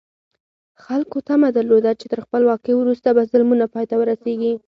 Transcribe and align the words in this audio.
خلکو 0.83 1.17
تمه 1.27 1.47
درلوده 1.57 1.91
چې 1.99 2.05
تر 2.11 2.19
خپلواکۍ 2.25 2.73
وروسته 2.77 3.09
به 3.15 3.23
ظلمونه 3.31 3.65
پای 3.73 3.85
ته 3.89 3.95
ورسېږي. 3.97 4.53